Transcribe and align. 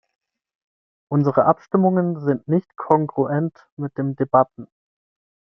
Unsere 1.11 1.45
Abstimmungen 1.45 2.19
sind 2.21 2.47
nicht 2.47 2.75
kongruent 2.75 3.69
mit 3.77 3.99
den 3.99 4.15
Debatten. 4.15 4.67